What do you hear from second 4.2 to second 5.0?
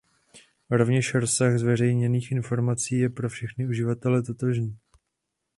totožný.